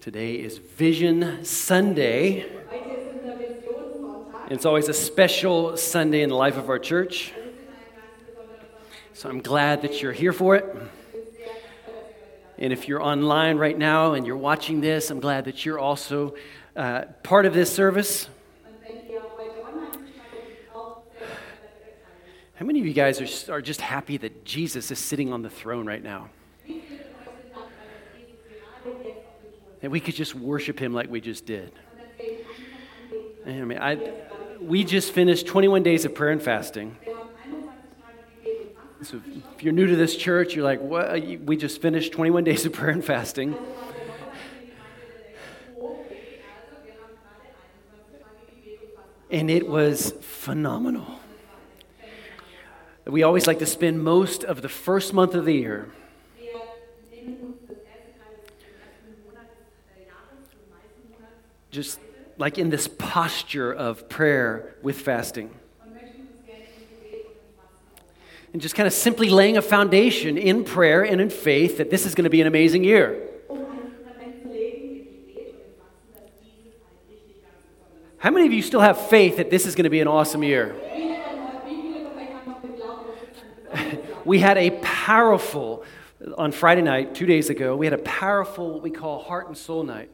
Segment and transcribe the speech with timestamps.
[0.00, 2.44] Today is Vision Sunday.
[4.50, 7.32] It's always a special Sunday in the life of our church.
[9.14, 10.66] So I'm glad that you're here for it.
[12.58, 16.34] And if you're online right now and you're watching this, I'm glad that you're also
[16.76, 18.28] uh, part of this service.
[22.60, 25.48] How many of you guys are, are just happy that Jesus is sitting on the
[25.48, 26.28] throne right now?
[29.80, 31.72] That we could just worship him like we just did.
[33.46, 34.12] I mean, I,
[34.60, 36.98] we just finished 21 days of prayer and fasting.
[39.04, 39.22] So
[39.56, 41.18] if you're new to this church, you're like, what?
[41.46, 43.56] We just finished 21 days of prayer and fasting.
[49.30, 51.19] And it was phenomenal.
[53.06, 55.90] We always like to spend most of the first month of the year
[61.70, 62.00] just
[62.36, 65.54] like in this posture of prayer with fasting.
[68.52, 72.04] And just kind of simply laying a foundation in prayer and in faith that this
[72.04, 73.28] is going to be an amazing year.
[78.18, 80.42] How many of you still have faith that this is going to be an awesome
[80.42, 80.74] year?
[84.30, 85.82] We had a powerful,
[86.38, 89.58] on Friday night, two days ago, we had a powerful, what we call heart and
[89.58, 90.08] soul night.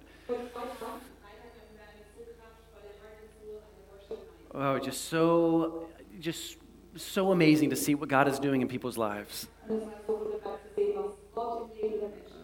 [4.55, 6.57] Oh, just so, just
[6.97, 9.49] so amazing to see what God is doing in people's lives.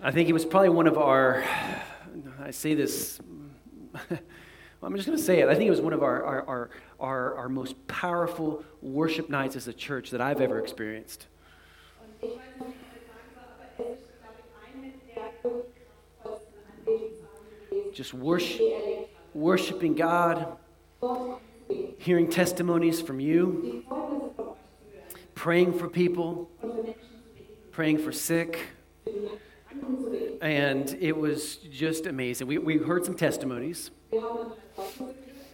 [0.02, 1.42] I think it was probably one of our,
[2.38, 3.18] I say this,
[4.82, 5.48] I'm just going to say it.
[5.48, 9.56] I think it was one of our, our, our, our, our most powerful worship nights
[9.56, 11.28] as a church that I've ever experienced.
[17.92, 18.60] Just worship,
[19.34, 20.56] worshiping God
[21.98, 23.84] hearing testimonies from you,
[25.34, 26.50] praying for people,
[27.70, 28.58] praying for sick.
[30.40, 32.46] And it was just amazing.
[32.46, 33.90] We, we heard some testimonies.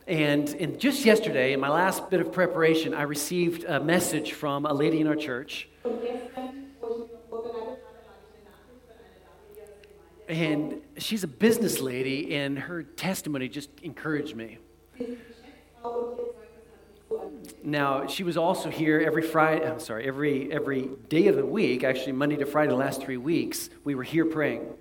[0.06, 4.65] And, and just yesterday, in my last bit of preparation, I received a message from
[4.65, 5.69] a lady in our church.
[10.28, 14.59] And she's a business lady, and her testimony just encouraged me.
[17.65, 21.83] Now, she was also here every Friday, I'm sorry, every, every day of the week,
[21.83, 24.75] actually Monday to Friday, the last three weeks, we were here praying.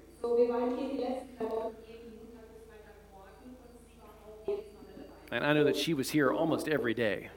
[5.31, 7.29] And I know that she was here almost every day.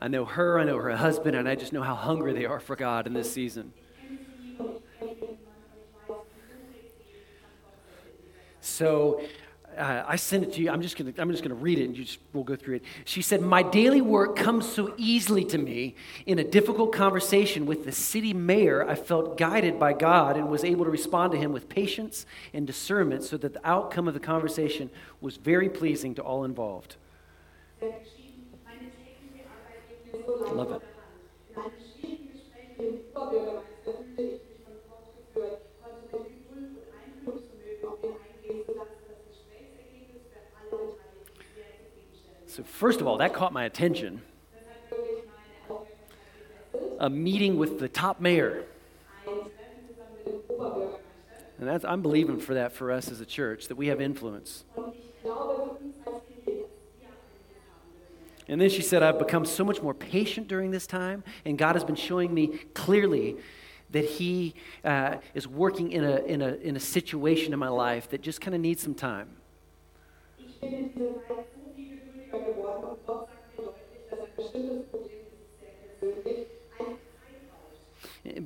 [0.00, 2.60] I know her, I know her husband, and I just know how hungry they are
[2.60, 3.72] for God in this season.
[8.74, 9.20] So
[9.76, 10.70] uh, I sent it to you.
[10.70, 12.76] I'm just going to I'm just to read it and you just we'll go through
[12.76, 12.84] it.
[13.04, 15.94] She said, "My daily work comes so easily to me.
[16.26, 20.64] In a difficult conversation with the city mayor, I felt guided by God and was
[20.64, 24.20] able to respond to him with patience and discernment so that the outcome of the
[24.20, 26.96] conversation was very pleasing to all involved."
[30.52, 30.82] Love it.
[42.54, 44.22] So, first of all, that caught my attention.
[47.00, 48.62] A meeting with the top mayor.
[51.58, 54.62] And that's, I'm believing for that for us as a church, that we have influence.
[58.46, 61.74] And then she said, I've become so much more patient during this time, and God
[61.74, 63.36] has been showing me clearly
[63.90, 64.54] that He
[64.84, 68.40] uh, is working in a, in, a, in a situation in my life that just
[68.40, 69.30] kind of needs some time.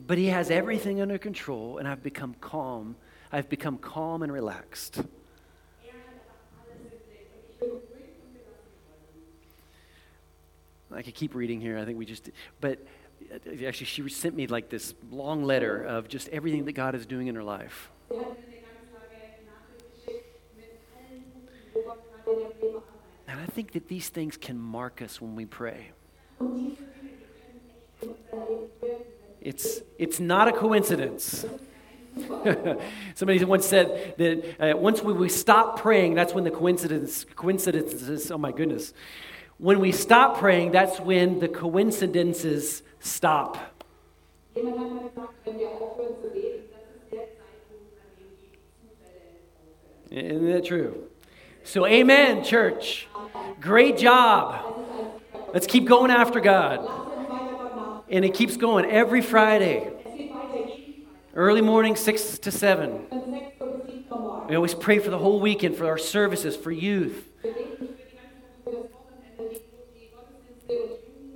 [0.06, 2.96] But he has everything under control, and I've become calm.
[3.30, 5.02] I've become calm and relaxed.
[10.90, 11.78] I could keep reading here.
[11.78, 12.30] I think we just,
[12.60, 12.78] but
[13.32, 17.06] uh, actually, she sent me like this long letter of just everything that God is
[17.06, 17.90] doing in her life.
[23.28, 25.90] And I think that these things can mark us when we pray.
[29.40, 31.44] It's, it's not a coincidence.
[33.16, 38.30] Somebody once said that uh, once we, we stop praying, that's when the coincidence, coincidences,
[38.30, 38.94] oh my goodness.
[39.56, 43.82] When we stop praying, that's when the coincidences stop.
[50.12, 51.07] Isn't that true?
[51.68, 53.06] So, amen, church.
[53.60, 54.64] Great job.
[55.52, 56.88] Let's keep going after God.
[58.08, 59.92] And it keeps going every Friday,
[61.34, 63.06] early morning, 6 to 7.
[63.10, 64.48] Von 6 Uhr bis 7 Uhr morgens.
[64.48, 67.28] We always pray for the whole weekend for our services, for youth,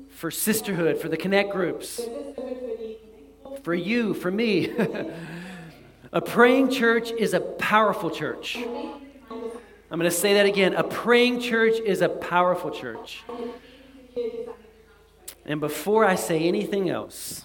[0.08, 2.00] for sisterhood, for the connect groups,
[3.62, 4.72] for you, for me.
[6.14, 8.56] a praying church is a powerful church.
[9.92, 10.72] I'm going to say that again.
[10.72, 13.22] A praying church is a powerful church.
[15.44, 17.44] And before I say anything else,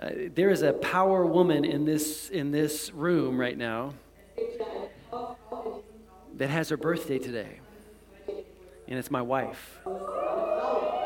[0.00, 3.92] uh, there is a power woman in this, in this room right now
[6.38, 7.60] that has her birthday today.
[8.88, 9.80] And it's my wife.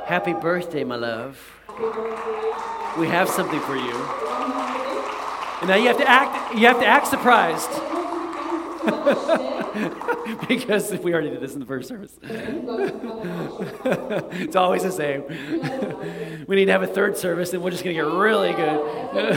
[0.06, 1.36] Happy birthday, my love.
[2.96, 3.96] We have something for you.
[5.58, 7.70] And now you have to act you have to act surprised.
[10.48, 12.18] because if we already did this in the first service.
[12.22, 12.66] it's
[14.56, 15.24] always the same.
[16.46, 19.34] we need to have a third service and we're just going to get really good.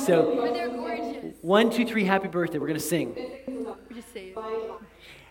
[0.00, 1.34] so, But they're gorgeous.
[1.42, 2.58] one, two, three, happy birthday.
[2.58, 3.14] We're going to sing.
[3.94, 4.38] Just say it.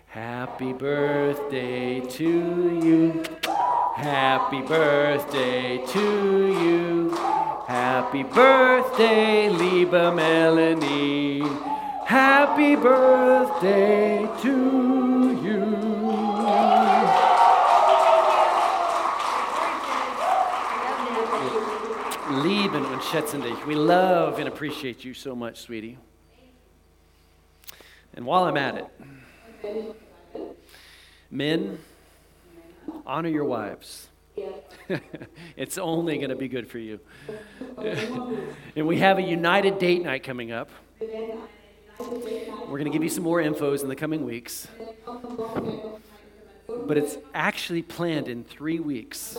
[0.08, 3.24] Happy birthday to you.
[3.96, 6.00] Happy birthday to
[6.48, 7.12] you.
[7.68, 11.44] Happy birthday, liebe Melanie.
[12.10, 14.50] Happy birthday to
[15.44, 15.62] you.
[22.42, 23.64] Lieben und schätzen dich.
[23.68, 26.00] We love and appreciate you so much, sweetie.
[28.16, 28.90] And while I'm at
[29.64, 29.96] it,
[31.30, 31.78] men,
[33.06, 34.08] honor your wives.
[35.56, 37.00] it's only going to be good for you.
[37.78, 40.72] and we have a united date night coming up.
[42.00, 44.68] We're going to give you some more infos in the coming weeks.
[46.68, 49.38] But it's actually planned in three weeks.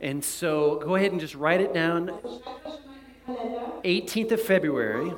[0.00, 2.10] And so go ahead and just write it down.
[3.28, 5.12] 18th of February.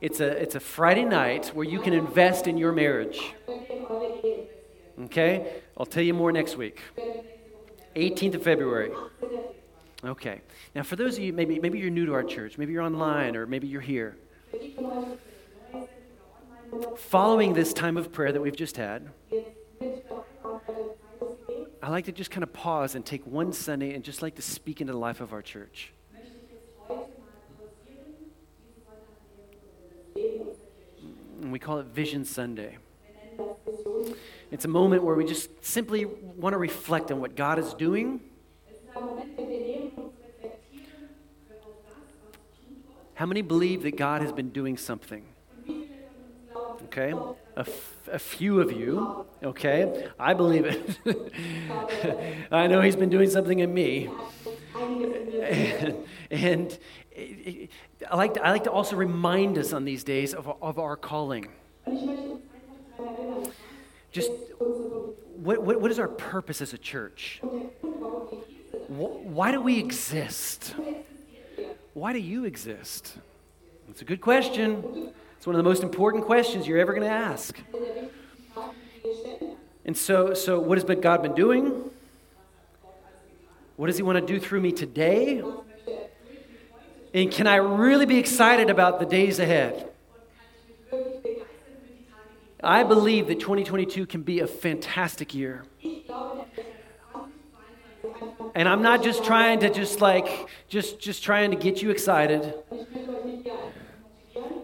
[0.00, 3.34] It's a, it's a Friday night where you can invest in your marriage.
[5.04, 5.60] Okay?
[5.76, 6.80] I'll tell you more next week.
[7.96, 8.90] 18th of February.
[10.04, 10.40] Okay.
[10.74, 13.36] Now, for those of you, maybe, maybe you're new to our church, maybe you're online,
[13.36, 14.16] or maybe you're here.
[16.96, 19.10] Following this time of prayer that we've just had,
[21.82, 24.42] I like to just kind of pause and take one Sunday and just like to
[24.42, 25.92] speak into the life of our church.
[31.42, 32.78] And we call it Vision Sunday.
[34.50, 38.20] It's a moment where we just simply want to reflect on what God is doing.
[43.22, 45.24] How many believe that God has been doing something?
[46.86, 47.12] Okay,
[47.56, 49.24] a, f- a few of you.
[49.44, 52.42] Okay, I believe it.
[52.50, 54.10] I know He's been doing something in me.
[56.32, 56.76] And,
[58.10, 60.96] I, like to, I like to also remind us on these days of, of our
[60.96, 61.46] calling.
[64.10, 64.32] Just
[65.36, 67.40] what, what, what is our purpose as a church?
[68.88, 70.74] Why do we exist?
[71.94, 73.18] Why do you exist?
[73.90, 75.12] It's a good question.
[75.36, 77.58] It's one of the most important questions you're ever going to ask.
[79.84, 81.90] And so, so what has God been doing?
[83.76, 85.42] What does He want to do through me today?
[87.12, 89.90] And can I really be excited about the days ahead?
[92.64, 95.64] I believe that 2022 can be a fantastic year.
[98.54, 102.54] And I'm not just trying to just like just just trying to get you excited.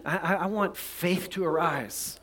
[0.05, 2.19] I, I, want faith to arise.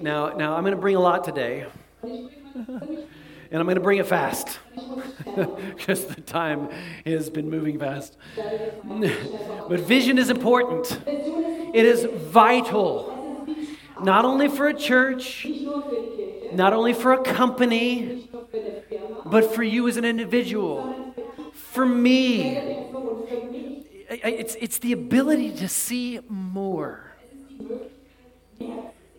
[0.00, 1.66] Now, now I'm going to bring a lot today,
[2.02, 3.08] and
[3.52, 4.58] I'm going to bring it fast
[5.24, 6.68] because the time
[7.06, 8.16] has been moving fast.
[8.36, 11.00] but vision is important.
[11.06, 13.46] It is vital,
[14.02, 15.46] not only for a church,
[16.52, 18.28] not only for a company,
[19.32, 21.14] but for you as an individual,
[21.54, 22.58] for me.
[24.10, 27.14] It's, it's the ability to see more.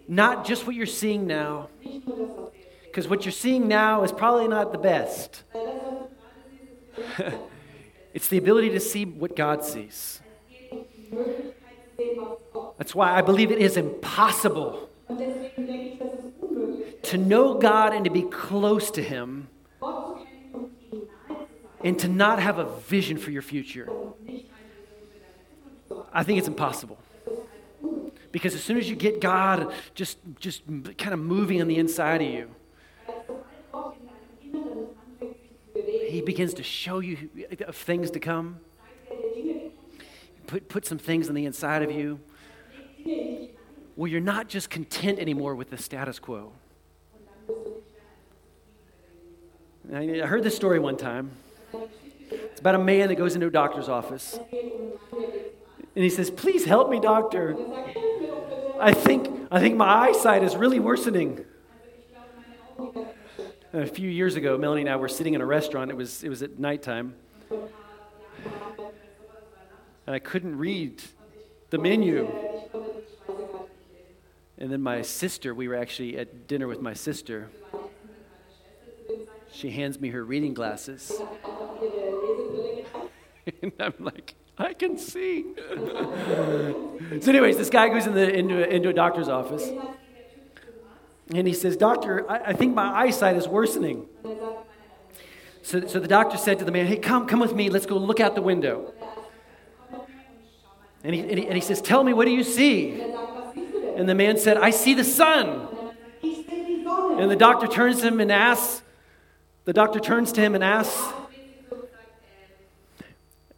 [0.07, 1.69] Not just what you're seeing now.
[2.85, 5.41] Because what you're seeing now is probably not the best.
[8.13, 10.21] it's the ability to see what God sees.
[12.77, 14.89] That's why I believe it is impossible
[17.01, 19.47] to know God and to be close to Him
[21.83, 23.89] and to not have a vision for your future.
[26.13, 26.97] I think it's impossible.
[28.31, 30.65] Because as soon as you get God just, just
[30.97, 32.49] kind of moving on the inside of you,
[36.09, 37.29] He begins to show you
[37.67, 38.59] of things to come.
[40.47, 42.19] Put, put some things on the inside of you
[43.95, 46.53] where you're not just content anymore with the status quo.
[49.91, 51.31] I heard this story one time.
[52.31, 54.39] It's about a man that goes into a doctor's office.
[55.95, 57.55] And he says, Please help me, doctor.
[58.79, 61.45] I think, I think my eyesight is really worsening.
[63.73, 65.91] A few years ago, Melanie and I were sitting in a restaurant.
[65.91, 67.15] It was, it was at nighttime.
[70.05, 71.01] And I couldn't read
[71.71, 72.31] the menu.
[74.57, 77.49] And then my sister, we were actually at dinner with my sister.
[79.53, 81.11] She hands me her reading glasses.
[83.61, 85.45] and I'm like, I can see.
[85.67, 89.69] so, anyways, this guy goes in the, into, a, into a doctor's office.
[91.33, 94.07] And he says, Doctor, I, I think my eyesight is worsening.
[95.61, 97.69] So, so the doctor said to the man, Hey, come, come with me.
[97.69, 98.93] Let's go look out the window.
[101.03, 102.99] And he, and he, and he says, Tell me, what do you see?
[103.95, 105.67] And the man said, I see the sun.
[106.23, 108.82] And the doctor turns to him and asks,
[109.65, 111.13] the doctor turns to him and asks,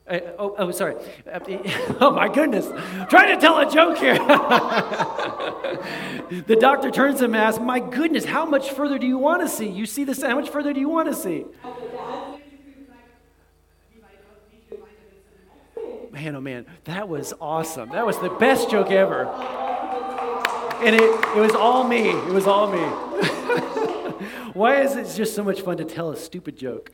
[0.08, 0.96] uh, oh, oh, sorry.
[2.00, 2.68] oh, my goodness.
[2.68, 4.14] I'm trying to tell a joke here.
[6.44, 9.42] the doctor turns to him and asks, My goodness, how much further do you want
[9.42, 9.68] to see?
[9.68, 11.46] You see this, how much further do you want to see?
[16.12, 17.90] Man, oh man, that was awesome.
[17.90, 19.26] That was the best joke ever.
[19.26, 22.10] And it, it was all me.
[22.10, 22.78] It was all me.
[24.56, 26.90] Why is it just so much fun to tell a stupid joke?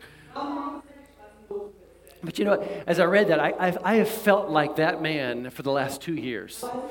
[2.23, 5.51] But you know, as I read that, I, I've, I have felt like that man
[5.51, 6.63] for the last two years.
[6.63, 6.81] I don't,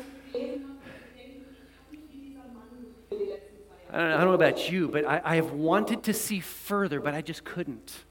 [3.93, 7.15] know, I don't know about you, but I, I have wanted to see further, but
[7.15, 8.05] I just couldn't.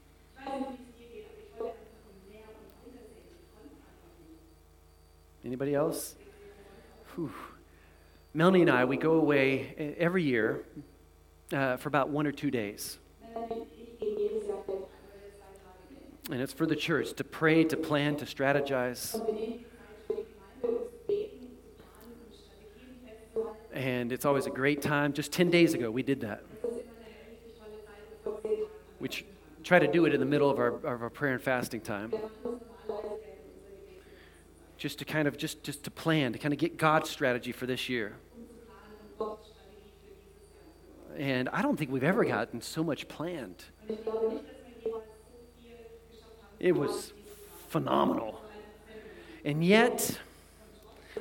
[5.42, 6.14] Anybody else?
[7.14, 7.32] Whew.
[8.34, 10.66] Melanie and I, we go away every year
[11.52, 12.98] uh, for about one or two days.
[16.30, 19.20] And it's for the church to pray, to plan, to strategize.
[23.72, 25.12] And it's always a great time.
[25.12, 26.44] Just 10 days ago, we did that.
[29.00, 29.08] We
[29.64, 32.12] try to do it in the middle of our, of our prayer and fasting time.
[34.76, 37.66] Just to kind of, just, just to plan, to kind of get God's strategy for
[37.66, 38.16] this year.
[41.16, 43.64] And I don't think we've ever gotten so much planned.
[46.58, 47.12] It was
[47.68, 48.40] phenomenal.
[49.44, 50.18] And yet,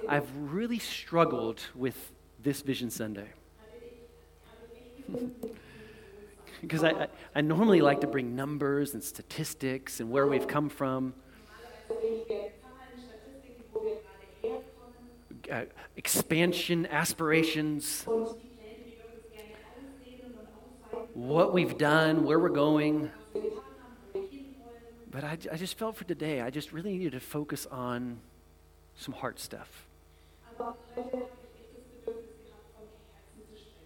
[0.07, 3.27] I've really struggled with this Vision Sunday.
[6.61, 10.69] because I, I, I, normally like to bring numbers and statistics and where we've come
[10.69, 11.13] from.
[15.51, 15.61] Uh,
[15.95, 18.05] expansion, aspirations,
[21.13, 23.11] what we've done, where we're going.
[25.11, 28.19] But I, I just felt for today, I just really needed to focus on
[28.95, 29.87] some heart stuff.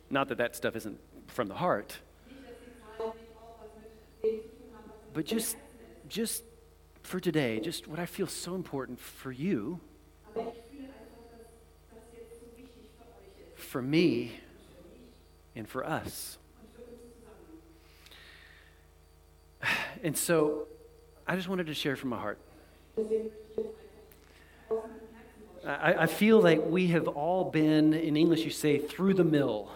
[0.10, 1.98] Not that that stuff isn't from the heart,
[5.14, 5.56] but just,
[6.10, 6.44] just
[7.04, 9.80] for today, just what I feel so important for you,
[13.56, 14.34] for me,
[15.56, 16.38] and for us.
[20.04, 20.68] And so
[21.26, 22.38] I just wanted to share from my heart.
[25.66, 29.72] I, I feel like we have all been, in English, you say, through the mill.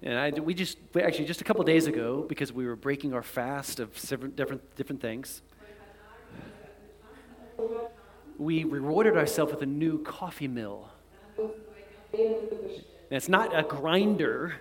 [0.00, 3.22] and I, we just, actually, just a couple days ago, because we were breaking our
[3.24, 5.42] fast of different, different, different things,
[8.38, 10.88] we rewarded ourselves with a new coffee mill.
[13.10, 14.54] And it's not a grinder,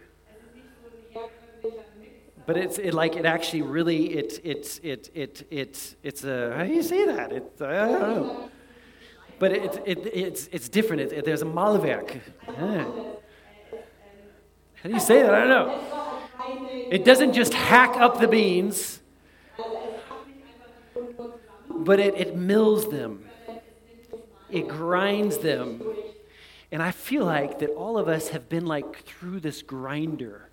[2.46, 6.64] but it's it, like it actually really it it it it it it's a how
[6.66, 7.32] do you say that?
[7.32, 8.50] It's I don't know.
[9.40, 11.12] But it, it, it's, it's different.
[11.12, 12.22] It, there's a Mahlwerk.
[12.46, 12.86] How
[14.84, 15.34] do you say that?
[15.34, 16.20] I don't know.
[16.92, 19.00] It doesn't just hack up the beans,
[21.70, 23.26] but it, it mills them,
[24.50, 25.82] it grinds them,
[26.74, 30.50] and I feel like that all of us have been like through this grinder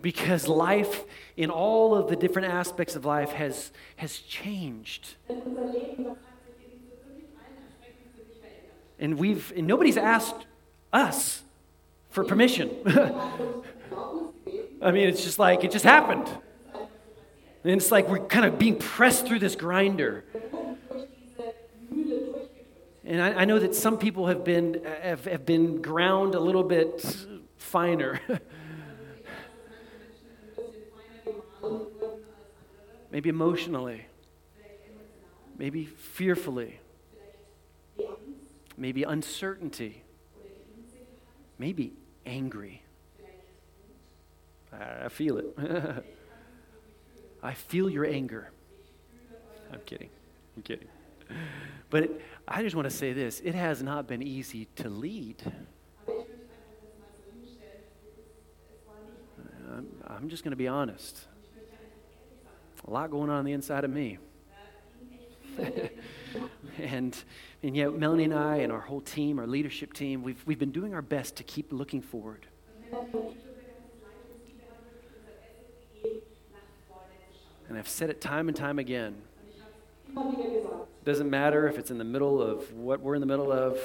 [0.00, 1.04] Because life,
[1.36, 5.14] in all of the different aspects of life, has, has changed.
[8.98, 10.46] And we've and nobody's asked
[10.92, 11.42] us
[12.10, 12.70] for permission.
[14.80, 16.28] I mean, it's just like it just happened.
[17.64, 20.24] And it's like we're kind of being pressed through this grinder.
[23.12, 26.64] And I, I know that some people have been have, have been ground a little
[26.64, 27.04] bit
[27.58, 28.18] finer,
[33.10, 34.06] maybe emotionally,
[35.58, 36.80] maybe fearfully,
[38.78, 40.04] maybe uncertainty,
[41.58, 41.92] maybe
[42.24, 42.82] angry.
[44.72, 45.54] I feel it.
[47.42, 48.50] I feel your anger.
[49.70, 50.08] I'm kidding.
[50.56, 50.88] I'm kidding.
[51.90, 55.42] But it, I just want to say this it has not been easy to lead.
[59.70, 61.26] I'm, I'm just going to be honest.
[62.86, 64.18] A lot going on on the inside of me.
[66.78, 67.16] And,
[67.62, 70.72] and yet, Melanie and I and our whole team, our leadership team, we've, we've been
[70.72, 72.46] doing our best to keep looking forward.
[77.68, 79.16] And I've said it time and time again.
[81.04, 83.78] Doesn't matter if it's in the middle of what we're in the middle of,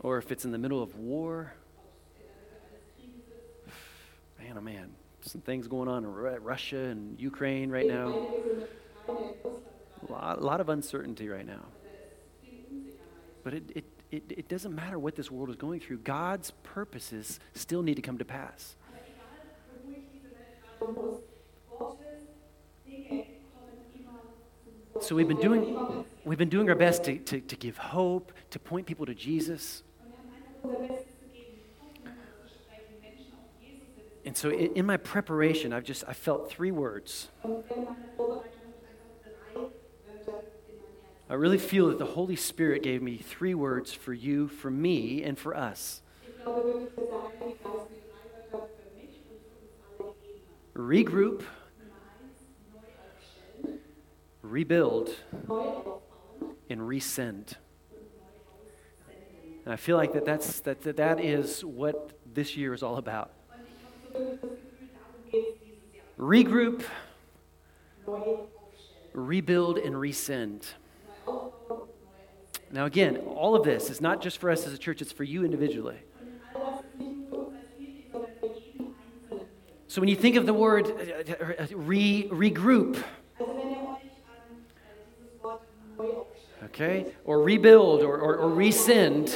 [0.00, 1.52] or if it's in the middle of war.
[4.38, 4.90] Man, oh man,
[5.22, 8.26] some things going on in Russia and Ukraine right now.
[10.08, 11.64] A lot, a lot of uncertainty right now.
[13.42, 15.98] But it, it, it, it doesn't matter what this world is going through.
[15.98, 18.76] God's purposes still need to come to pass.
[25.00, 28.58] So we've been doing, we've been doing our best to, to, to give hope, to
[28.58, 29.82] point people to Jesus.
[34.24, 37.28] And so in, in my preparation, I've just, I felt three words.
[41.28, 45.22] I really feel that the Holy Spirit gave me three words for you, for me,
[45.22, 46.02] and for us.
[50.92, 51.06] Ich
[54.50, 55.14] rebuild,
[56.68, 57.54] and resend.
[59.64, 62.96] And I feel like that, that's, that, that, that is what this year is all
[62.96, 63.30] about.
[66.18, 66.82] Regroup,
[69.12, 70.64] rebuild, and resend.
[72.72, 75.24] Now, again, all of this is not just for us as a church, it's for
[75.24, 75.98] you individually.
[79.88, 83.02] So when you think of the word uh, uh, re, regroup,
[86.64, 89.30] okay, or rebuild or, or, or resend,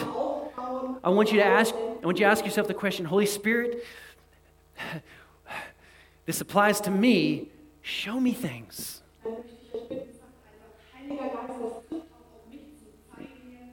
[1.04, 3.84] I want you to ask, I want you to ask yourself the question, Holy Spirit,
[6.26, 7.50] this applies to me.
[7.82, 9.02] Show me things.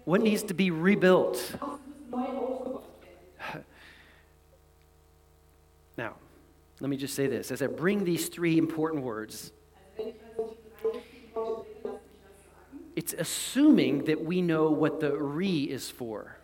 [0.04, 1.56] What needs to be rebuilt?
[5.98, 6.16] Now,
[6.80, 7.52] let me just say this.
[7.52, 9.52] As I bring these three important words,
[12.96, 16.38] it's assuming that we know what the re is for.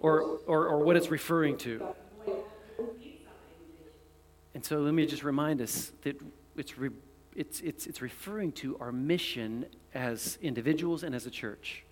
[0.00, 1.94] Or, or, or what it's referring to.
[4.54, 6.18] And so let me just remind us that
[6.56, 6.90] it's, re,
[7.36, 11.84] it's, it's, it's referring to our mission as individuals and as a church.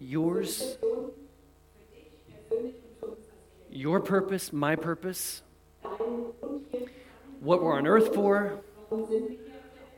[0.00, 0.78] Yours,
[3.78, 5.42] your purpose, my purpose,
[7.38, 8.58] what we're on earth for,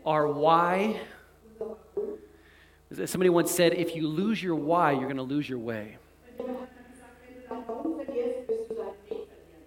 [0.04, 1.00] our why.
[3.06, 5.96] Somebody once said, if you lose your why, you're going to lose your way.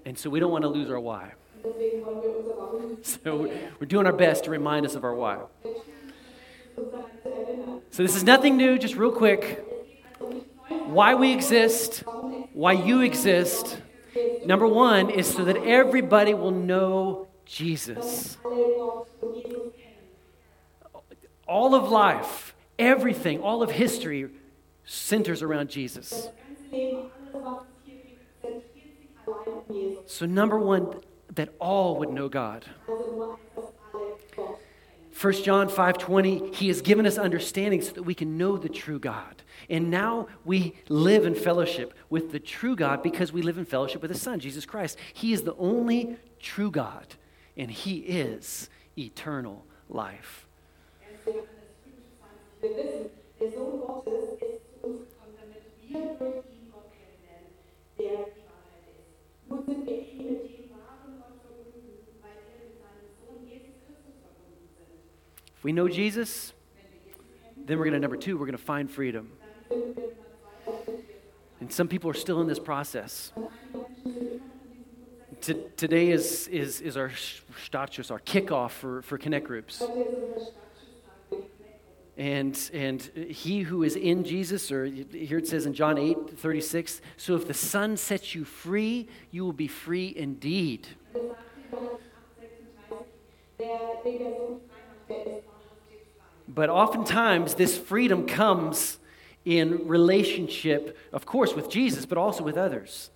[0.05, 1.31] And so we don't want to lose our why.
[3.01, 5.39] So we're doing our best to remind us of our why.
[7.89, 9.65] So this is nothing new, just real quick.
[10.67, 12.03] Why we exist,
[12.53, 13.79] why you exist.
[14.45, 18.37] Number one is so that everybody will know Jesus.
[21.47, 24.29] All of life, everything, all of history
[24.85, 26.29] centers around Jesus.
[30.05, 31.01] So, number one,
[31.35, 32.65] that all would know God.
[35.13, 38.99] 1 John 5:20 he has given us understanding so that we can know the true
[38.99, 39.43] God.
[39.69, 44.01] And now we live in fellowship with the true God because we live in fellowship
[44.01, 44.97] with the son Jesus Christ.
[45.13, 47.15] He is the only true God.
[47.55, 50.47] and He is eternal life.
[65.63, 66.51] If we know Jesus,
[67.55, 69.31] then we're going to, number two, we're going to find freedom.
[71.61, 73.31] And some people are still in this process.
[75.39, 79.81] T- today is, is, is our Startschuss, our kickoff for, for Connect groups.
[82.17, 86.99] And, and he who is in Jesus, or here it says in John 8 36,
[87.15, 90.89] so if the Son sets you free, you will be free indeed.
[96.47, 98.99] But oftentimes, this freedom comes
[99.45, 103.09] in relationship, of course, with Jesus, but also with others.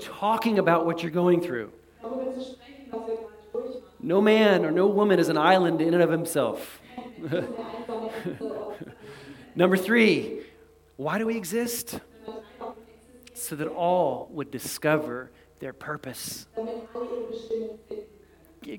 [0.00, 1.72] Talking about what you're going through.
[4.00, 6.80] No man or no woman is an island in and of himself.
[9.54, 10.42] Number three,
[10.96, 11.98] why do we exist?
[13.34, 16.46] So that all would discover their purpose.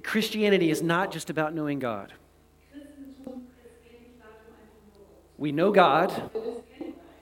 [0.04, 2.14] Christianity is not just about knowing God.
[5.38, 6.32] We know God,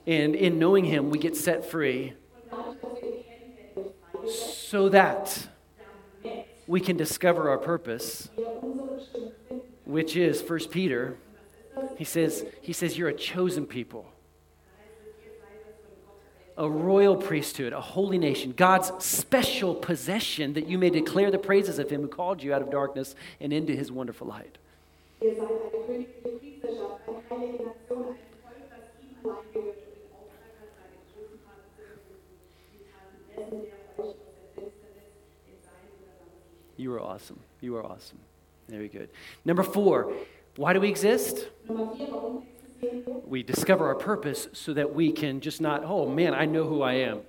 [0.06, 2.14] and in knowing Him, we get set free
[4.28, 5.48] so that
[6.66, 8.28] we can discover our purpose,
[9.84, 11.16] which is 1 Peter.
[11.96, 14.10] He says, he says, You're a chosen people,
[16.56, 21.78] a royal priesthood, a holy nation, God's special possession that you may declare the praises
[21.78, 24.58] of Him who called you out of darkness and into His wonderful light.
[25.22, 29.96] Ihr seid eine königliche Priesterschaft, eine heilige Nation, ein Volk, das ihm allein gehört und
[29.96, 32.16] im Auftrag hat, seine großen Taten zu verkünden.
[32.72, 35.08] Die Taten dessen, der euch aus der Finsternis
[35.46, 37.40] in sein wunderbares Licht You are awesome.
[37.60, 38.20] You are awesome.
[38.68, 39.08] Very good.
[39.44, 40.12] Number four,
[40.56, 41.48] why do we exist?
[43.24, 46.82] We discover our purpose so that we can just not, oh man, I know who
[46.82, 47.20] I am.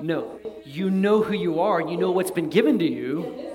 [0.00, 3.50] No, you know who you are, you know what's been given to you,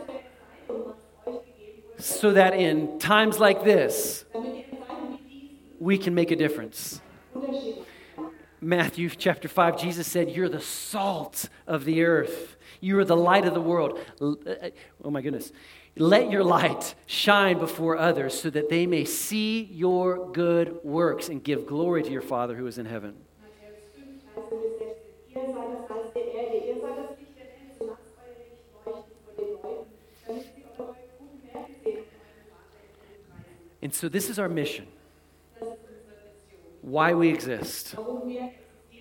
[1.97, 4.25] so that in times like this,
[5.79, 7.01] we can make a difference.
[8.59, 12.55] Matthew chapter 5, Jesus said, You're the salt of the earth.
[12.79, 13.99] You are the light of the world.
[14.21, 14.35] Uh,
[15.03, 15.51] Oh my goodness.
[15.95, 21.43] Let your light shine before others so that they may see your good works and
[21.43, 23.13] give glory to your Father who is in heaven.
[23.39, 25.35] Matthäus 5, 13 bis 16.
[25.35, 28.33] Ihr seid das Salz der Erde, ihr seid das Licht der Welt, so lasst euer
[28.39, 29.91] Licht leuchten vor den Leuten,
[30.25, 33.83] damit sie eure guten Werke sehen und euren Vater im Himmel preisen.
[33.83, 34.87] And so this is our mission
[36.81, 37.95] why we exist,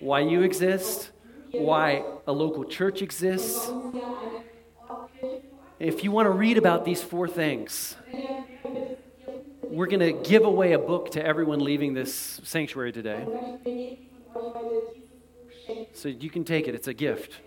[0.00, 1.10] why you exist,
[1.52, 3.70] why a local church exists.
[5.82, 7.96] If you want to read about these four things,
[9.64, 13.26] we're going to give away a book to everyone leaving this sanctuary today.
[15.92, 17.40] So you can take it, it's a gift.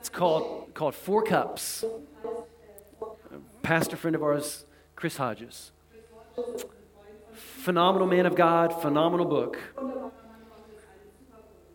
[0.00, 1.84] It's called, called Four Cups.
[3.00, 3.40] Vortrag.
[3.62, 4.64] Pastor friend of ours,
[4.96, 5.70] Chris Hodges.
[7.32, 9.58] Phenomenal man of God, phenomenal book.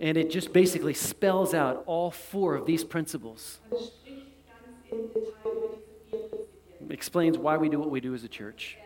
[0.02, 3.62] And it just basically spells out all four of these principles.
[6.94, 8.78] Explains why we do what we do as a church.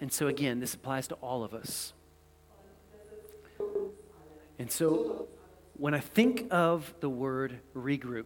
[0.00, 1.92] And so, again, this applies to all of us.
[4.58, 5.28] And so,
[5.74, 8.24] when I think of the word regroup,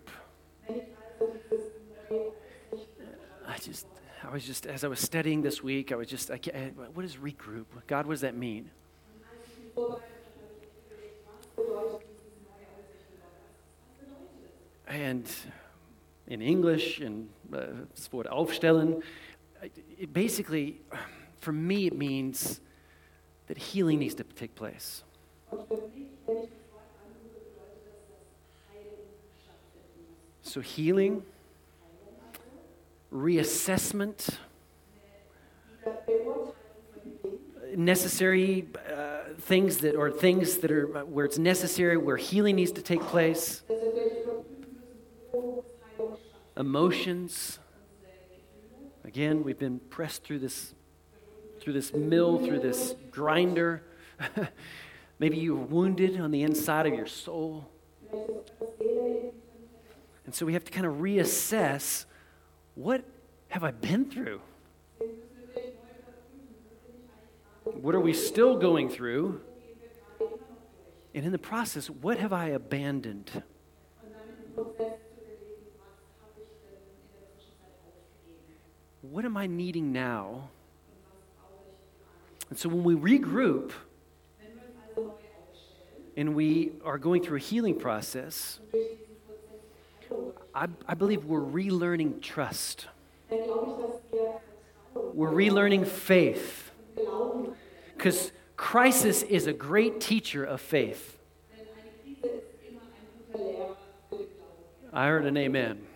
[3.49, 3.87] I just,
[4.23, 7.05] I was just, as I was studying this week, I was just, I, can't- what
[7.05, 7.67] is regroup?
[7.88, 8.71] God, what does that mean?
[14.87, 15.29] And
[16.33, 19.03] in English, and uh, das Wort aufstellen,
[19.99, 20.81] it basically,
[21.40, 22.61] for me, it means
[23.49, 25.05] that healing needs to take place.
[30.40, 31.23] So, healing,
[33.12, 34.38] reassessment,
[37.77, 42.83] necessary uh, things that, or things that are where it's necessary, where healing needs to
[42.83, 43.62] take place,
[46.57, 47.59] emotions.
[49.05, 50.75] Again, we've been pressed through this,
[51.61, 53.83] through this mill, through this grinder.
[55.19, 57.69] Maybe you're wounded on the inside of your soul.
[60.25, 62.07] And so we have to kind of reassess
[62.75, 63.05] what
[63.49, 64.41] have I been through?
[67.65, 69.41] What are we still going through?
[71.15, 73.31] And in the process, what have I abandoned?
[74.03, 78.57] Und dann im Prozess zu überlegen, was habe ich denn in der Zwischenzeit aufgegeben
[79.03, 80.51] What am I needing now?
[82.51, 83.73] And so when we regroup
[86.17, 88.61] and we are going through a healing process,
[90.55, 92.87] I, I believe we're relearning trust.
[94.95, 96.71] We're relearning faith.
[97.97, 101.19] Because crisis is a great teacher of faith.
[104.93, 105.87] I heard an amen.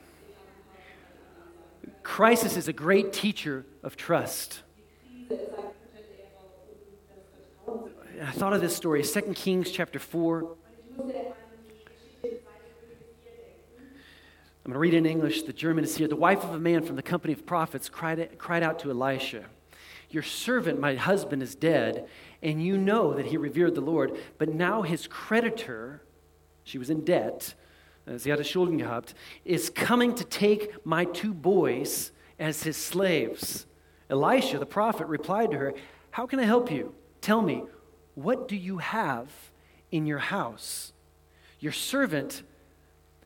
[2.16, 4.62] Crisis is a great teacher of trust.
[8.22, 10.40] I thought of this story, 2 Kings chapter 4.
[10.40, 11.34] Und ich musste an
[11.68, 12.50] die Geschichte in 2.
[12.80, 14.00] Könige 4 denken.
[14.64, 15.42] I'm going to read in English.
[15.42, 16.08] The German is here.
[16.08, 19.44] The wife of a man from the company of prophets cried, cried out to Elisha,
[20.08, 22.08] Your servant, my husband, is dead,
[22.42, 24.18] and you know that he revered the Lord.
[24.38, 26.00] But now his creditor,
[26.64, 27.52] she was in debt,
[28.06, 29.14] Eh, sie hatte Schulden gehabt,
[29.44, 33.66] is coming to take my two boys as his slaves.
[34.08, 35.74] Elisha, the prophet, replied to her,
[36.10, 36.94] How can I help you?
[37.20, 37.64] Tell me,
[38.14, 39.30] what do you have
[39.90, 40.92] in your house?
[41.58, 42.42] Your servant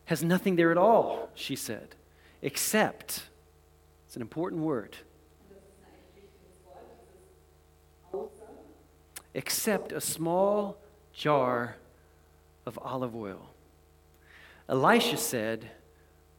[0.05, 1.95] has nothing there at all, she said,
[2.41, 3.23] except,
[4.07, 4.97] it's an important word,
[9.33, 10.77] except a small
[11.13, 11.75] jar
[12.65, 13.50] of olive oil.
[14.71, 15.69] Elisha said,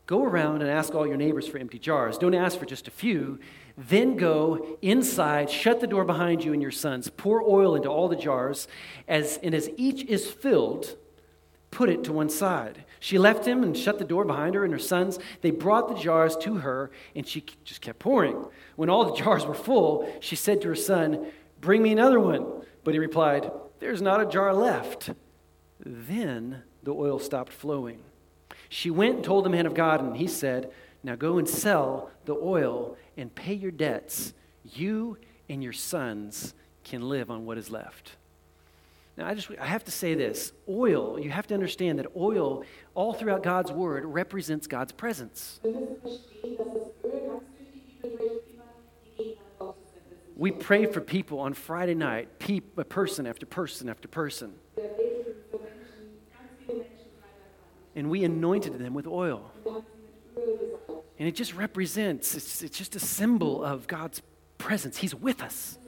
[0.07, 2.19] Go around and ask all your neighbors for empty jars.
[2.19, 3.39] Don't ask for just a few.
[3.77, 8.09] Then go inside, shut the door behind you and your sons, pour oil into all
[8.09, 8.69] the jars,
[9.07, 10.97] as, and as each is filled,
[11.71, 12.85] put it to one side.
[13.01, 15.19] She left him and shut the door behind her and her sons.
[15.43, 18.45] They brought the jars to her, and she just kept pouring.
[18.77, 21.27] When all the jars were full, she said to her son,
[21.61, 22.65] Bring me another one.
[22.83, 25.11] But he replied, There's not a jar left.
[25.79, 28.01] Then the oil stopped flowing.
[28.73, 30.71] She went and told the man of God, and he said,
[31.03, 34.33] Now go and sell the oil and pay your debts.
[34.65, 38.13] You and your sons can live on what is left.
[39.19, 42.65] Now, I just I have to say this oil, you have to understand that oil,
[42.95, 45.61] all throughout God's word, represents God's presence.
[50.35, 54.55] We pray for people on Friday night, peop, person after person after person,
[57.95, 59.51] and we anointed them with oil.
[61.19, 64.23] And it just represents, it's, it's just a symbol of God's
[64.59, 64.99] presence.
[64.99, 65.79] He's with us.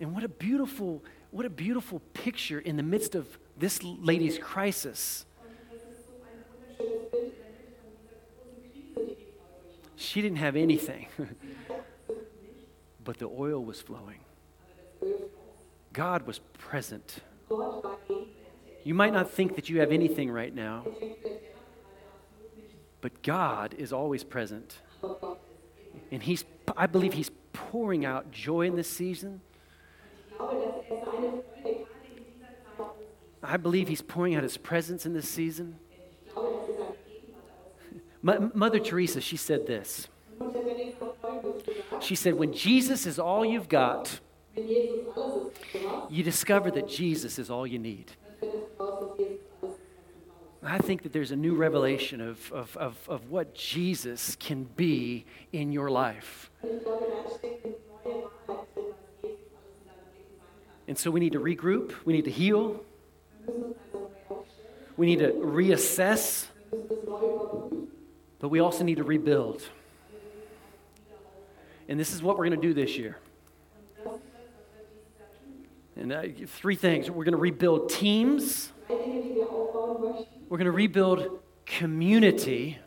[0.00, 5.24] And what a beautiful, what a beautiful picture in the midst of this lady's crisis.
[9.96, 11.06] She didn't have anything,
[13.04, 14.20] but the oil was flowing.
[15.92, 17.20] God was present.
[18.84, 20.84] You might not think that you have anything right now,
[23.00, 24.78] but God is always present.
[26.10, 26.44] And he's,
[26.76, 29.40] I believe He's pouring out joy in this season.
[33.42, 35.78] I believe He's pouring out His presence in this season.
[38.28, 40.08] Er Mother Teresa, she said this.
[42.00, 44.20] She said, When Jesus is all you've got,
[44.56, 48.12] You discover that Jesus is all you need.
[50.62, 55.24] I think that there's a new revelation of, of, of, of what Jesus can be
[55.52, 56.50] in your life.
[60.88, 62.84] And so we need to regroup, we need to heal,
[64.96, 66.46] we need to reassess,
[68.38, 69.62] but we also need to rebuild.
[71.88, 73.18] And this is what we're going to do this year.
[74.04, 75.66] Und das ist das, was wir dieses Jahr tun.
[75.96, 82.78] And uh, three things we're going to rebuild teams, we're going to rebuild community,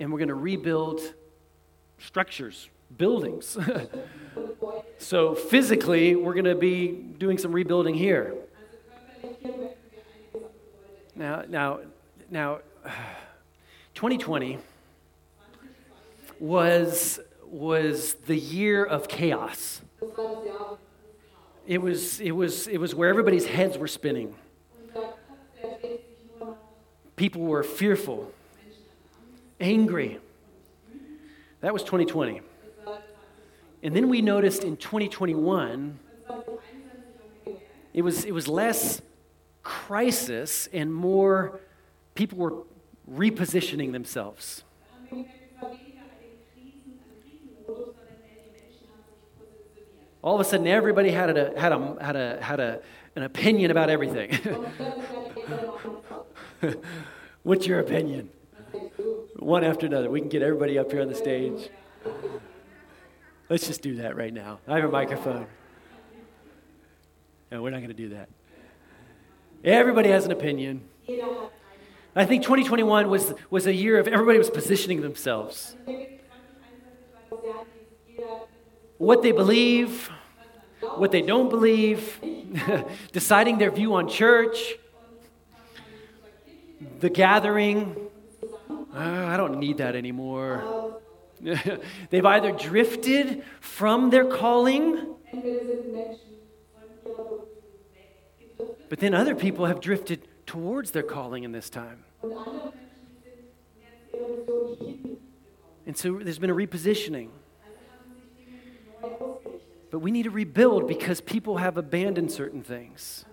[0.00, 1.02] and we're going to rebuild
[1.98, 3.58] structures, buildings.
[4.98, 8.34] so physically, we're going to be doing some rebuilding here.
[11.14, 11.80] Now, now,
[12.30, 12.60] now,
[13.94, 14.58] 2020
[16.40, 19.80] was was the year of chaos.
[21.66, 24.34] It was it was it was where everybody's heads were spinning.
[27.16, 28.32] People were fearful,
[29.60, 30.18] angry.
[31.60, 32.40] That was 2020.
[32.40, 33.06] Das war 2020.
[33.84, 37.02] And then we noticed in 2021 Und 2021 haben
[37.44, 37.62] wir gemerkt,
[37.94, 39.00] it was it was less
[39.62, 41.60] crisis and more
[42.14, 42.64] people were
[43.10, 44.64] repositioning themselves.
[50.24, 52.80] All of a sudden, everybody had a, had a, had a, had a,
[53.14, 54.32] an opinion about everything.
[57.42, 58.30] What's your opinion?
[59.36, 60.08] One after another.
[60.08, 61.68] We can get everybody up here on the stage.
[63.50, 64.60] Let's just do that right now.
[64.66, 65.46] I have a microphone.
[67.52, 68.30] No, we're not going to do that.
[69.62, 70.88] Everybody has an opinion.
[72.16, 75.76] I think 2021 was, was a year of everybody was positioning themselves.
[79.04, 80.10] What they believe,
[80.80, 82.18] what they don't believe,
[83.12, 84.76] deciding their view on church,
[87.00, 87.96] the gathering.
[88.94, 90.98] "Ah, I don't need that anymore.
[92.08, 95.14] They've either drifted from their calling,
[98.88, 102.04] but then other people have drifted towards their calling in this time.
[105.84, 107.28] And so there's been a repositioning.
[109.94, 113.24] But we need to rebuild because people have abandoned certain things.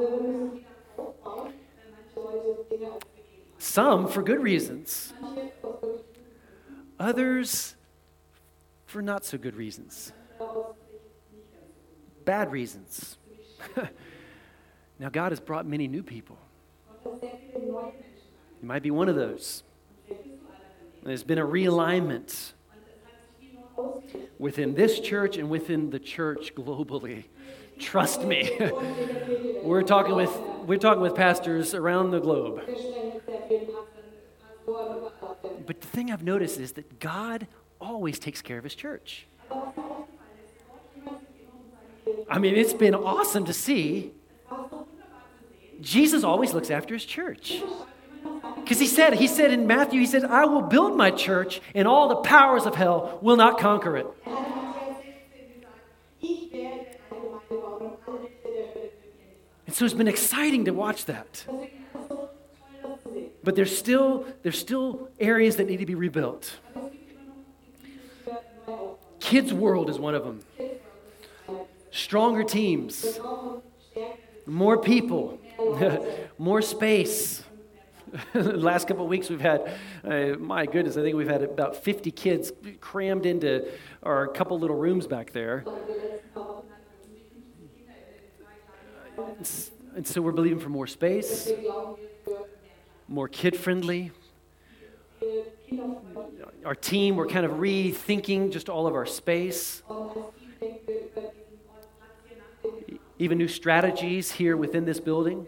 [3.58, 5.12] Some for good reasons,
[7.00, 7.76] others
[8.86, 10.13] for not so good reasons,
[12.26, 13.17] bad reasons.
[15.00, 16.38] now, God has brought many new people.
[17.04, 17.82] You
[18.62, 19.63] might be one of those.
[21.02, 22.54] There's been a realignment
[24.42, 27.26] within this church and within the church globally.
[27.78, 28.58] Trust me.
[29.64, 32.62] We're talking with we're talking with pastors around the globe.
[35.66, 37.48] But the thing I've noticed is that God
[37.80, 39.26] always takes care of his church.
[42.30, 44.12] I mean, it's been awesome to see.
[45.82, 47.64] Jesus always looks after his church.
[48.63, 51.88] Because he said, he said in Matthew, he said, I will build my church and
[51.88, 54.08] all the powers of hell will not conquer it.
[54.26, 55.78] Hat in Matthäus 16 gesagt,
[56.21, 59.86] ich werde eine Gemeinde bauen und alle Mächte der Hölle können ihr nicht And so
[59.86, 61.45] it's been exciting to watch that.
[63.43, 66.60] But there's still, there's still areas that need to be rebuilt.
[69.19, 70.41] Kids' World is one of them.
[71.91, 73.19] Stronger teams,
[74.45, 75.39] more people,
[76.38, 77.43] more space.
[78.34, 79.71] The last couple of weeks we've had,
[80.04, 83.67] uh, my goodness, I think we've had about 50 kids crammed into
[84.04, 85.63] our couple little rooms back there.
[85.65, 88.56] Und die letzten paar Wochen hatten wir die 50 Kinder in den drei
[89.15, 89.71] kleinen Räumen.
[89.95, 91.52] And so we're believing for more space,
[93.10, 94.12] more kid friendly.
[96.65, 99.84] Our team, we're kind of rethinking just all of our space,
[103.19, 105.45] even new strategies here within this building.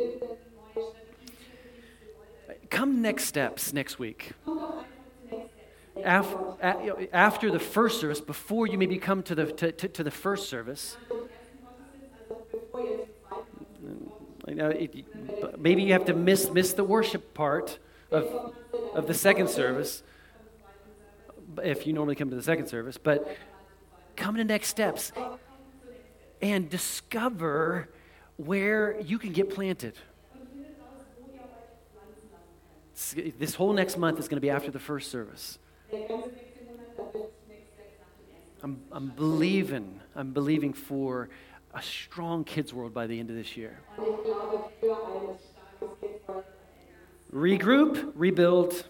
[2.74, 4.34] Come next steps next week.
[4.46, 4.86] Kommt doch einfach
[5.30, 6.06] zu Next Steps.
[6.06, 10.04] Af- a- After the first service, before you maybe come to the, to, to, to
[10.04, 10.98] the first service,
[15.58, 17.80] maybe you have to miss, miss the worship part
[18.12, 18.26] of,
[18.94, 20.04] of the second service
[21.64, 23.38] if you normally come to the second service, but
[24.16, 25.12] come to next steps
[26.42, 27.90] and discover
[28.38, 29.94] where you can get planted.
[33.40, 35.58] This whole next month is going to be after the first service.
[38.62, 41.30] I'm, I'm believing, I'm believing for
[41.74, 43.80] a strong kids world by the end of this year.
[47.34, 48.86] Regroup, rebuild.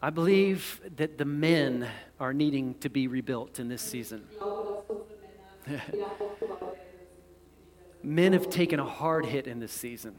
[0.00, 1.88] I believe that the men
[2.20, 4.24] are needing to be rebuilt in this season.
[8.02, 10.14] Men have taken a hard hit in this season.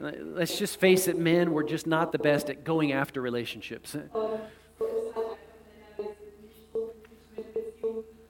[0.00, 3.96] Let's just face it, men, we're just not the best at going after relationships.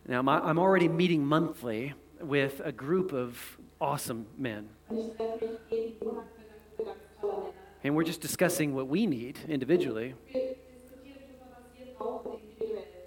[0.07, 4.71] Now, I'm already meeting monthly with a group of awesome men,
[7.85, 10.15] and we're just discussing what we need individually,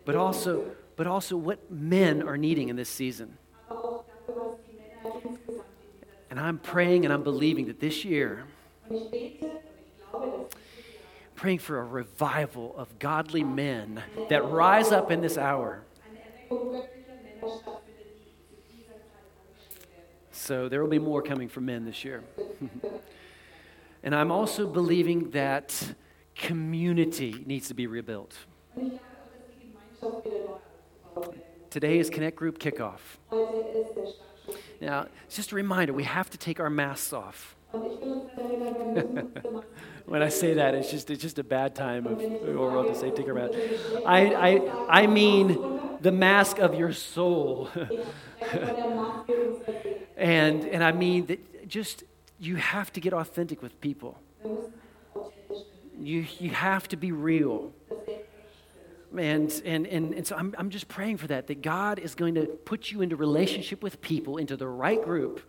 [0.05, 3.39] but also, but also what men are needing in this season.
[6.31, 8.45] And I'm praying and I'm believing that this year,
[11.35, 15.83] praying for a revival of godly men that rise up in this hour.
[20.31, 22.23] So there will be more coming from men this year.
[24.03, 25.95] and I'm also believing that
[26.35, 28.37] community needs to be rebuilt.
[31.69, 32.99] Today is Connect Group kickoff.
[34.81, 37.55] Now, just a reminder we have to take our masks off.
[40.05, 42.95] When I say that, it's just it's just a bad time of the world to
[42.99, 44.03] say Tinkerbell.
[44.05, 45.57] I, I, I mean
[46.01, 47.69] the mask of your soul.
[50.17, 52.03] and, and I mean that just
[52.39, 54.19] you have to get authentic with people.
[55.97, 57.71] You, you have to be real.
[59.17, 62.35] And, and, and, and so I'm, I'm just praying for that, that God is going
[62.35, 65.41] to put you into relationship with people, into the right group,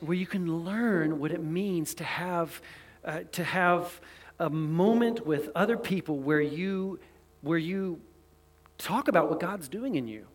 [0.00, 2.62] where you can learn what it means to have,
[3.04, 4.00] uh, to have
[4.38, 6.98] a moment with other people where you,
[7.42, 8.00] where you
[8.78, 10.26] talk about what God's doing in you.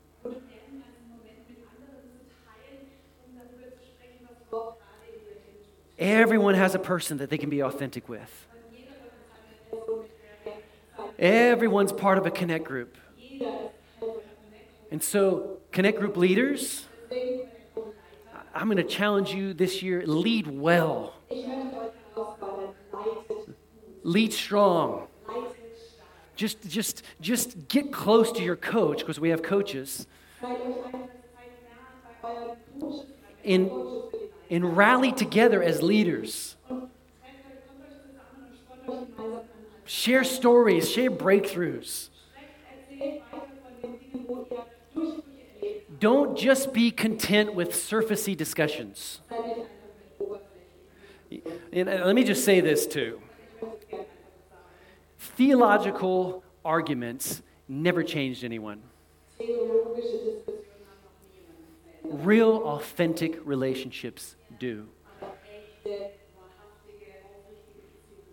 [5.97, 8.47] Everyone has a person that they can be authentic with.
[11.17, 12.97] Everyone's part of a connect group.
[14.91, 16.85] And so, connect group leaders,
[18.53, 21.13] I'm going to challenge you this year lead well,
[24.03, 25.07] lead strong.
[26.35, 30.05] Just, just, just get close to your coach because we have coaches
[33.45, 34.11] Leitung.
[34.49, 36.55] and rally together as leaders.
[39.85, 42.09] Share stories, share breakthroughs.
[45.99, 49.21] Don't just be content with surfacey discussions.
[51.71, 53.21] And let me just say this too
[55.35, 58.81] theological arguments never changed anyone.
[62.03, 64.87] Real, authentic relationships do.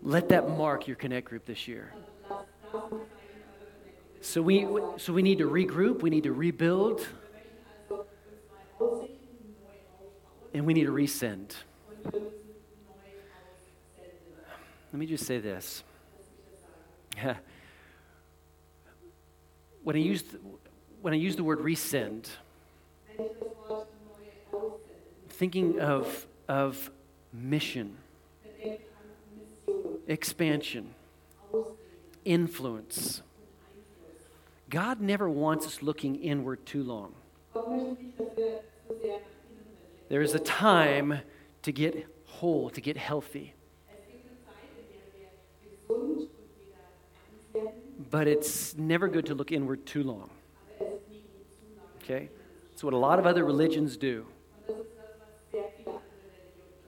[0.03, 1.93] Let that mark your connect group this year.
[4.19, 7.07] So we, so we need to regroup, we need to rebuild,
[10.53, 11.53] and we need to resend.
[14.91, 15.83] Let me just say this.
[19.83, 20.39] When I use the,
[21.01, 22.29] when I use the word resend,
[25.27, 26.89] thinking of of
[27.33, 27.97] mission,
[28.45, 29.03] dann denkt an
[29.65, 30.93] Mission, expansion,
[32.25, 33.21] influence.
[34.69, 37.13] God never wants us looking inward too long.
[40.09, 41.19] There is a time
[41.61, 43.53] to get whole, to get healthy,
[48.09, 50.29] but it's never good to look inward too long.
[52.03, 52.29] Okay?
[52.71, 54.25] That's what a lot of other religions do.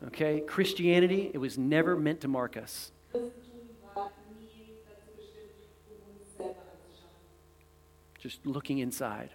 [0.07, 0.41] Okay?
[0.41, 2.91] Christianity, it was never meant to mark us.
[8.25, 9.29] Just looking inside.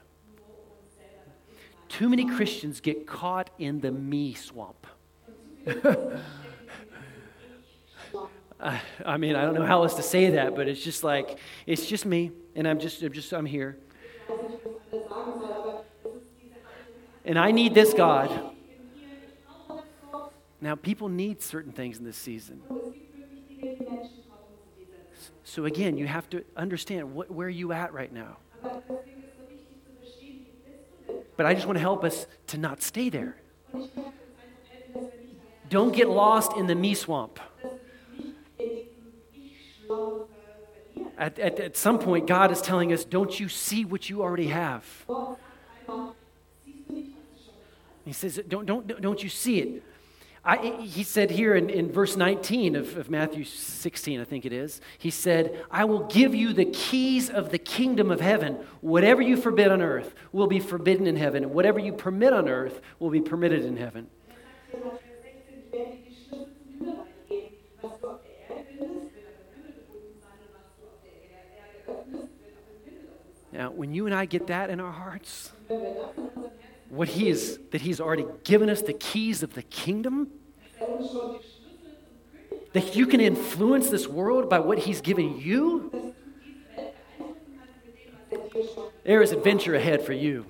[1.88, 4.84] Too many Christians get caught in the me swamp.
[8.58, 8.80] I,
[9.16, 11.38] mean, I don't know how else to say that, but it's just like
[11.68, 13.78] it's just me, and I'm just, I'm just, I'm here,
[17.24, 18.56] and I need this God.
[20.60, 22.60] Now, people need certain things in this season.
[25.44, 28.38] So again, you have to understand what, where you at right now.
[31.36, 33.36] But I just want to help us to not stay there.
[35.68, 37.38] Don't get lost in the me swamp.
[41.16, 44.48] At, at, at some point, God is telling us, don't you see what you already
[44.48, 44.84] have?
[48.04, 49.82] He says, don't, don't, don't you see it?
[50.42, 54.54] I, he said here in, in verse 19 of, of Matthew 16, I think it
[54.54, 58.56] is, he said, I will give you the keys of the kingdom of heaven.
[58.80, 62.48] Whatever you forbid on earth will be forbidden in heaven, and whatever you permit on
[62.48, 64.06] earth will be permitted in heaven.
[64.28, 64.38] Sagt
[64.70, 67.56] hier nach Vers 16, ich werde dir die Schlüssel zum Himmelreich geben.
[67.82, 70.40] Was du auf der Erde bindest, wird auch im Himmel gebunden sein.
[70.40, 73.60] Und was du auf der Erde öffnest, wird auch im Himmel offen sein.
[73.60, 75.52] Now, when you and I get that in our hearts,
[76.90, 80.28] what he is, that he's already given us the keys of the kingdom,
[82.72, 86.14] that you can influence this world by what he's given you,
[88.32, 90.46] er there is adventure ahead for you.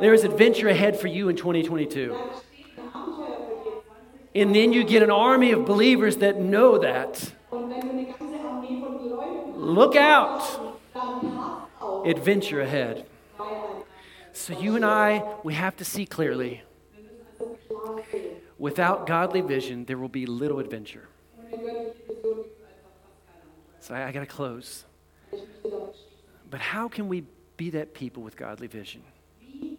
[0.00, 2.08] There is adventure ahead for you in 2022.
[2.08, 4.40] Da steht ein Abenteuer für jeden 20.
[4.40, 7.32] And then you get an army of believers that know that.
[9.56, 10.78] Look out!
[12.06, 13.07] Adventure ahead.
[14.48, 16.62] So you and I, we have to see clearly.
[18.58, 21.06] Without godly vision, there will be little adventure.
[23.80, 24.86] So I, I got to close.
[26.50, 27.24] But how can we
[27.58, 29.02] be that people with godly vision?
[29.42, 29.76] We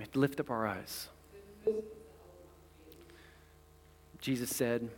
[0.00, 1.08] have to lift up our eyes.
[4.20, 4.90] Jesus said,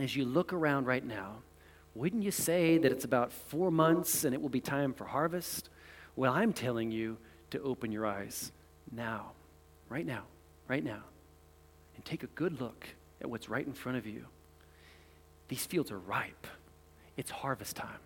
[0.00, 1.36] as you look around right now,
[2.00, 5.68] wouldn't you say that it's about four months and it will be time for harvest?
[6.16, 7.18] Well, I'm telling you
[7.50, 8.52] to open your eyes
[8.90, 9.32] now,
[9.90, 10.22] right now,
[10.66, 11.02] right now,
[11.94, 12.88] and take a good look
[13.20, 14.24] at what's right in front of you.
[15.48, 16.46] These fields are ripe,
[17.18, 18.00] it's harvest time.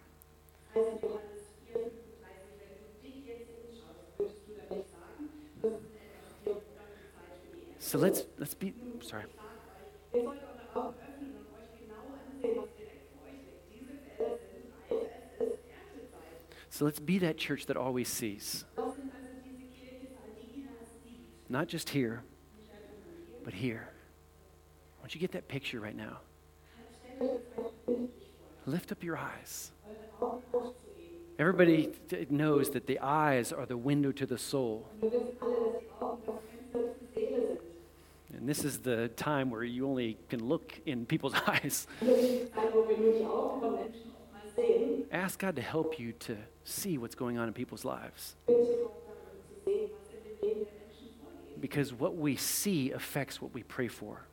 [0.75, 1.91] Also Johannes 4, 35,
[2.59, 5.71] wenn du dich jetzt umschaust, würdest du dann nicht sagen, das ist
[6.03, 7.79] etwas für die Zeit für die Ernte.
[7.79, 8.73] So let's, let's be,
[9.03, 9.23] sorry.
[10.15, 13.67] Ihr sollt eure Augen öffnen und euch genau ansehen, was direkt vor euch liegt.
[13.75, 16.64] Diese Felder sind reif, es ist Erntezeit.
[16.75, 18.65] So let's be that church that always sees,
[21.49, 22.25] not just here,
[23.45, 23.91] but here.
[24.99, 26.19] Want you get that picture right now.
[28.67, 29.71] Lift up your eyes.
[31.39, 31.93] Everybody
[32.29, 34.89] knows that the eyes are the window to the soul.
[38.33, 41.87] And this is the time where you only can look in people's eyes.
[45.25, 48.37] Ask God to help you to see what's going on in people's lives.
[51.59, 54.27] Because what we see affects what we pray for.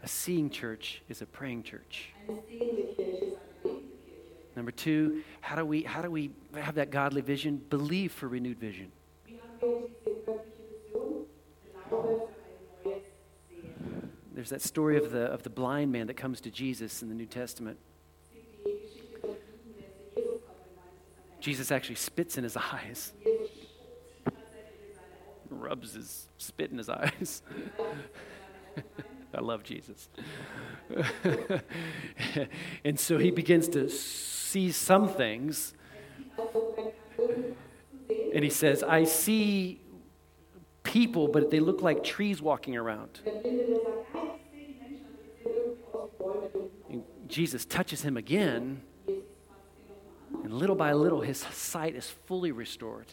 [0.00, 2.10] A seeing church is a praying church.
[4.54, 7.60] Number two, how do we how do we have that godly vision?
[7.70, 8.92] Believe for renewed vision.
[14.50, 17.26] That story of the of the blind man that comes to Jesus in the New
[17.26, 17.78] Testament.
[21.38, 23.12] Jesus actually spits in his eyes,
[25.48, 27.42] rubs his spit in his eyes.
[29.34, 30.08] I love Jesus.
[32.84, 35.74] and so he begins to see some things,
[38.34, 39.80] and he says, I see
[40.82, 43.20] people, but they look like trees walking around.
[47.30, 48.82] Jesus touches him again,
[50.42, 53.06] and little by little, his sight is fully restored.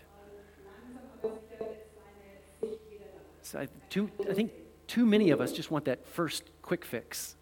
[3.44, 4.52] So I, too, I think
[4.88, 7.36] too many of us just want that first quick fix.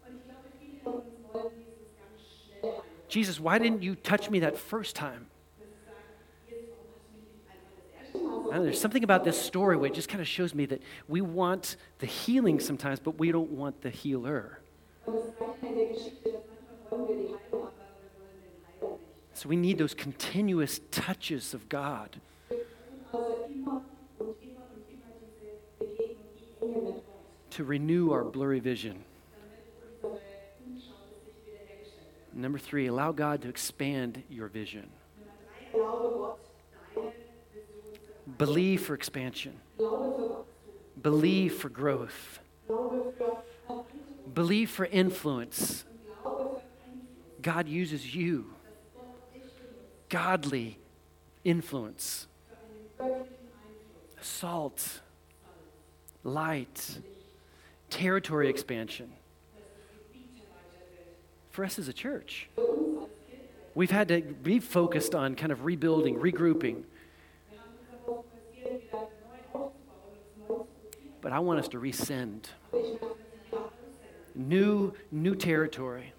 [3.08, 5.26] Jesus, why didn't you touch me that first time?
[8.14, 11.20] Know, there's something about this story where it just kind of shows me that we
[11.20, 14.60] want the healing sometimes, but we don't want the healer.
[19.34, 22.20] So we need those continuous touches of God.
[27.50, 29.04] To renew our blurry vision.
[32.32, 34.90] Number three, allow God to expand your vision.
[38.38, 39.54] Believe for expansion,
[41.00, 42.40] believe for growth,
[44.34, 45.84] believe for influence.
[47.46, 48.46] God uses you,
[50.08, 50.80] godly
[51.44, 52.26] influence,
[54.20, 55.00] salt,
[56.24, 56.98] light,
[57.88, 59.12] territory expansion.
[61.52, 62.48] For us as a church,
[63.76, 66.82] we've had to be focused on kind of rebuilding, regrouping,
[71.20, 72.46] but I want us to resend
[74.34, 76.12] new, new territory.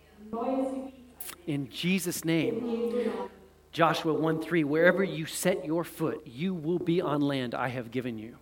[1.45, 3.11] In Jesus' name.
[3.71, 7.91] Joshua 1 3, wherever you set your foot, you will be on land I have
[7.91, 8.37] given you.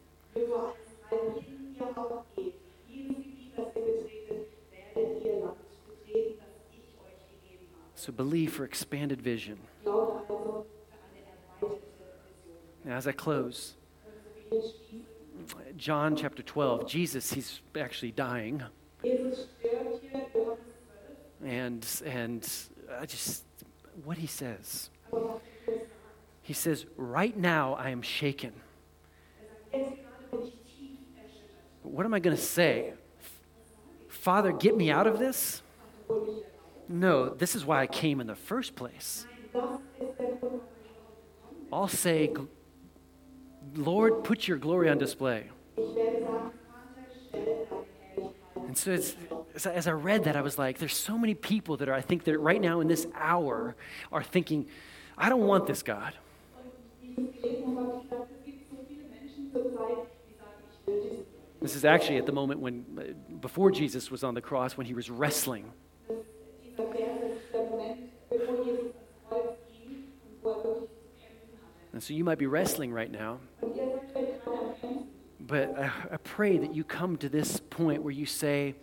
[7.95, 9.57] So believe for expanded vision.
[9.85, 10.63] Now,
[12.87, 13.73] as I close,
[15.75, 18.63] John chapter 12, Jesus, he's actually dying.
[21.45, 22.49] And, and
[22.99, 23.43] I just,
[24.03, 24.89] what he says,
[26.41, 28.53] he says, Right now I am shaken.
[31.83, 32.93] What am I going to say?
[34.09, 35.61] Father, get me out of this?
[36.89, 39.27] No, this is why I came in the first place.
[41.71, 42.33] I'll say,
[43.75, 45.49] Lord, put your glory on display.
[48.75, 48.91] And so
[49.55, 51.93] as I- as I read that, I was like, there's so many people that are,
[51.93, 53.73] I think that right now in this hour
[54.11, 54.67] are thinking,
[55.17, 56.13] I don't want this God.
[61.61, 64.85] This is actually at the moment when, uh, before Jesus was on the cross, when
[64.85, 65.71] he was wrestling.
[71.93, 75.07] And so you might be wrestling right now, Und ihr seid vielleicht gerade am Kämpfen.
[75.47, 78.75] But I, I pray that you come to this point where you say,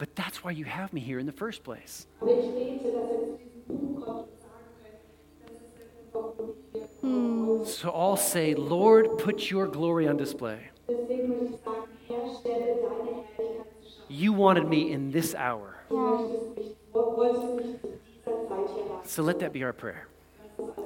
[0.00, 2.06] But that's why you have me here in the first place.
[2.22, 4.96] Aber ich bete, dass ihr zu diesem Punkt kommt und sagen könnt,
[5.44, 7.64] das ist der Grund, warum ich hier bin.
[7.66, 10.70] So all say, Lord, put your glory on display.
[10.88, 14.04] Deswegen möchte ich sagen, Herr, stelle deine Herrlichkeit zur Schau.
[14.08, 15.74] You wanted me in this hour.
[15.90, 19.06] Du möchtest mich, wolltest mich zu dieser Zeit hier lassen.
[19.06, 20.06] So let that be our prayer.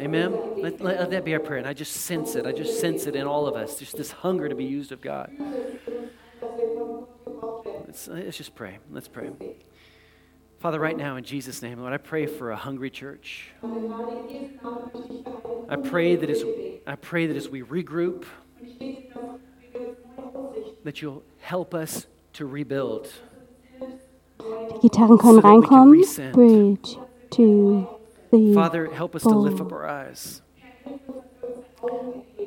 [0.04, 0.32] Amen.
[0.58, 1.58] Let, let, let that be our prayer.
[1.58, 2.46] And I just sense it.
[2.46, 3.78] I just sense it in all of us.
[3.78, 5.30] Just this hunger to be used of God.
[5.38, 7.84] Dass wir von Gott gebraucht werden.
[7.86, 8.78] Let's, let's just pray.
[8.92, 9.30] Let's pray.
[10.58, 13.50] Father, right now in Jesus' name, Lord, I pray for a hungry church.
[13.62, 16.42] Aber gerade in diesem Namen möchte ich für eine I pray that as
[16.86, 18.24] I pray that as we regroup,
[18.60, 20.84] Und ich bete, dass wir uns neu ausrichten.
[20.84, 23.08] that you'll help us to rebuild.
[23.80, 26.00] Die Gitarren können So reinkommen.
[26.32, 26.98] Bridge,
[27.30, 27.86] two,
[28.38, 28.54] three.
[28.54, 30.42] Father, help us to lift up our eyes.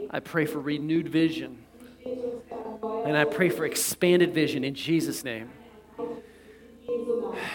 [0.10, 1.64] I pray for renewed vision.
[3.06, 5.50] And I pray for expanded vision in Jesus' name.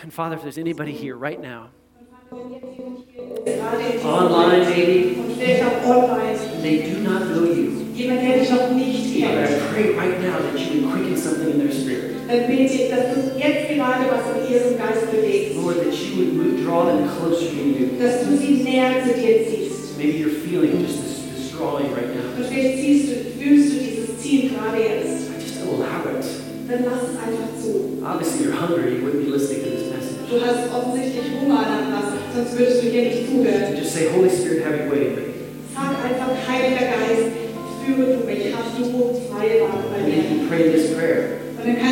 [0.02, 1.70] And Father, if there's anybody here right now,
[4.04, 6.62] online maybe, Und vielleicht auch online.
[6.62, 7.86] they do not know you.
[7.94, 9.38] Jemand, der dich noch nicht But.
[9.38, 12.11] I pray right now that you would quicken something in their spirit.
[12.32, 15.52] Dann bete ich, dass du jetzt gerade was in ihrem Geist bewegst.
[15.60, 17.92] Lord, that you would move, draw them closer to you.
[18.00, 19.98] Dass du sie näher zu dir ziehst.
[20.00, 22.24] Maybe you're feeling just this, this drawing right now.
[22.40, 25.28] Und vielleicht ziehst du, fühlst du dieses Ziehen gerade jetzt.
[25.44, 26.24] Just allow it.
[26.72, 28.00] Dann lass es einfach zu.
[28.00, 28.96] Obviously, you're hungry.
[28.96, 30.24] You wouldn't be listening to this message.
[30.32, 33.76] Du hast offensichtlich Hunger nach was, sonst würdest du hier nicht zuhören.
[33.76, 35.22] And just say, Holy Spirit, have your way in me.
[35.76, 37.28] Sag einfach, Heiliger Geist,
[37.84, 38.88] führe du mich, hast du
[39.28, 40.48] freie Bahn bei And then you mir.
[40.48, 41.42] pray this prayer.
[41.62, 41.91] Und dann kannst